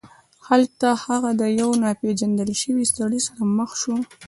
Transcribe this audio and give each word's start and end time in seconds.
هلته 0.47 0.87
هغه 1.05 1.29
له 1.39 1.47
یو 1.59 1.69
ناپيژندل 1.83 2.49
شوي 2.61 2.85
سړي 2.95 3.19
سره 3.27 3.41
مخ 3.57 3.71
شو. 3.81 3.95